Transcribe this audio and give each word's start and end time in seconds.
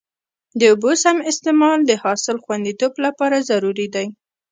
د 0.59 0.61
اوبو 0.71 0.91
سم 1.03 1.17
استعمال 1.31 1.79
د 1.85 1.91
حاصل 2.03 2.35
خوندیتوب 2.43 2.93
لپاره 3.05 3.45
ضروري 3.49 3.87
دی. 3.95 4.07